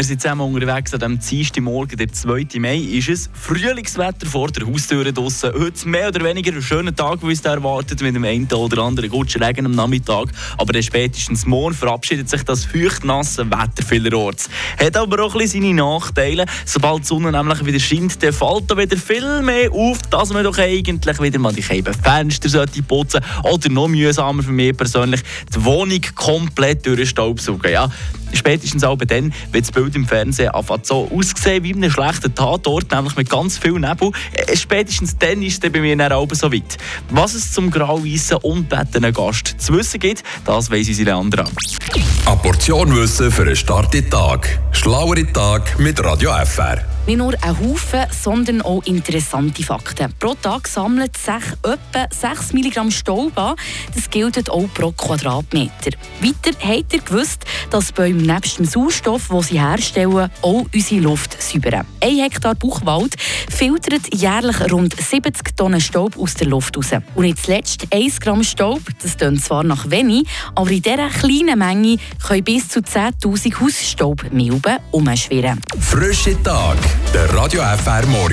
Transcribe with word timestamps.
Wir 0.00 0.04
sind 0.04 0.22
zusammen 0.22 0.54
unterwegs 0.54 0.94
an 0.94 1.20
diesem 1.20 1.64
Morgen, 1.64 1.94
der 1.94 2.10
2. 2.10 2.46
Mai. 2.58 2.78
Ist 2.78 3.10
es 3.10 3.30
Frühlingswetter 3.34 4.26
vor 4.26 4.48
der 4.48 4.66
Haustür 4.66 5.12
draussen. 5.12 5.52
Heute 5.52 5.86
mehr 5.86 6.08
oder 6.08 6.24
weniger 6.24 6.52
ein 6.52 6.62
schöner 6.62 6.96
Tag, 6.96 7.20
wie 7.20 7.26
uns 7.26 7.42
erwartet, 7.42 8.00
mit 8.00 8.14
dem 8.14 8.24
einen 8.24 8.50
oder 8.50 8.82
anderen 8.82 9.10
guten 9.10 9.42
Regen 9.42 9.66
am 9.66 9.72
Nachmittag. 9.72 10.28
Aber 10.56 10.72
dann 10.72 10.82
spätestens 10.82 11.44
morgen 11.44 11.74
verabschiedet 11.74 12.30
sich 12.30 12.42
das 12.44 12.64
feucht-nasse 12.64 13.44
Wetter 13.50 13.84
vielerorts. 13.86 14.48
Hat 14.78 14.96
aber 14.96 15.22
auch 15.22 15.34
ein 15.34 15.40
bisschen 15.40 15.64
seine 15.64 15.74
Nachteile. 15.74 16.46
Sobald 16.64 17.02
die 17.02 17.08
Sonne 17.08 17.30
nämlich 17.30 17.62
wieder 17.66 17.78
scheint, 17.78 18.22
dann 18.22 18.32
fällt 18.32 18.70
da 18.70 18.78
wieder 18.78 18.96
viel 18.96 19.42
mehr 19.42 19.70
auf, 19.70 19.98
dass 20.08 20.32
man 20.32 20.44
doch 20.44 20.56
eigentlich 20.56 21.20
wieder 21.20 21.38
mal 21.38 21.52
die 21.52 21.60
Fenster 21.60 22.48
sollte 22.48 22.82
putzen 22.82 23.20
oder 23.44 23.68
noch 23.68 23.88
mühsamer 23.88 24.42
für 24.42 24.52
mich 24.52 24.74
persönlich 24.74 25.20
die 25.54 25.62
Wohnung 25.62 26.00
komplett 26.14 26.86
durchstaubsaugen. 26.86 27.70
Ja, 27.70 27.90
spätestens 28.32 28.84
auch 28.84 28.98
dann, 28.98 29.32
wenn 29.52 29.60
das 29.60 29.72
Bild 29.72 29.94
im 29.94 30.06
Fernsehen 30.06 30.50
anfängt 30.50 30.86
so 30.86 31.10
aussehen 31.12 31.62
wie 31.64 31.70
in 31.70 31.78
einem 31.78 31.90
schlechten 31.90 32.34
Tatort, 32.34 32.90
nämlich 32.92 33.16
mit 33.16 33.30
ganz 33.30 33.58
viel 33.58 33.78
Nebel. 33.78 34.10
Äh, 34.32 34.56
spätestens 34.56 35.16
dann 35.18 35.42
ist 35.42 35.64
es 35.64 35.72
bei 35.72 35.80
mir 35.80 35.96
dann 35.96 36.12
auch 36.12 36.28
so 36.32 36.52
weit. 36.52 36.78
Was 37.10 37.34
es 37.34 37.52
zum 37.52 37.70
grau-weißen, 37.70 38.38
unbettenen 38.38 39.12
Gast 39.12 39.54
zu 39.58 39.74
wissen 39.74 40.00
gibt, 40.00 40.22
das 40.44 40.70
weiss 40.70 40.88
unsere 40.88 41.14
andere. 41.14 41.44
Eine 42.30 42.38
Portion 42.38 42.94
Wissen 42.94 43.32
für 43.32 43.42
einen 43.42 43.56
starken 43.56 44.08
Tag. 44.08 44.60
Schlauere 44.70 45.26
Tag 45.32 45.80
mit 45.80 45.98
Radio 46.04 46.30
FR. 46.30 46.78
Nicht 47.06 47.16
nur 47.16 47.34
ein 47.42 47.58
Haufen, 47.58 48.06
sondern 48.10 48.62
auch 48.62 48.84
interessante 48.84 49.64
Fakten. 49.64 50.14
Pro 50.18 50.34
Tag 50.34 50.68
sammelt 50.68 51.16
sich 51.16 51.42
etwa 51.64 52.06
6 52.08 52.52
Milligramm 52.52 52.90
Staub 52.92 53.36
an. 53.36 53.56
Das 53.94 54.08
gilt 54.10 54.48
auch 54.48 54.68
pro 54.74 54.92
Quadratmeter. 54.92 55.90
Weiter 56.20 56.56
habt 56.60 56.92
ihr 56.92 57.00
gewusst, 57.00 57.44
dass 57.70 57.90
Bäume 57.90 58.22
nebst 58.22 58.58
dem 58.58 58.64
Sauerstoff, 58.64 59.28
den 59.28 59.42
sie 59.42 59.60
herstellen, 59.60 60.30
auch 60.42 60.66
unsere 60.72 61.00
Luft 61.00 61.42
säubern. 61.42 61.84
Ein 62.00 62.18
Hektar 62.18 62.54
Buchwald 62.54 63.16
filtert 63.48 64.14
jährlich 64.14 64.70
rund 64.70 64.94
70 64.94 65.56
Tonnen 65.56 65.80
Staub 65.80 66.16
aus 66.16 66.34
der 66.34 66.46
Luft 66.46 66.76
raus. 66.76 66.90
Und 67.14 67.24
nicht 67.24 67.44
zuletzt 67.44 67.88
1 67.90 68.20
Gramm 68.20 68.44
Staub, 68.44 68.82
das 69.02 69.16
klingt 69.16 69.42
zwar 69.42 69.64
nach 69.64 69.90
wenig, 69.90 70.28
aber 70.54 70.70
in 70.70 70.82
dieser 70.82 71.08
kleinen 71.08 71.58
Menge 71.58 71.96
können 72.26 72.44
bis 72.44 72.68
zu 72.68 72.80
10'000 72.80 73.60
Hausstaubmilben 73.60 74.78
umschwirren. 74.90 75.60
Frische 75.80 76.40
Tag, 76.42 76.76
der 77.12 77.32
Radio 77.34 77.62
FR 77.62 78.06
Morgen. 78.06 78.28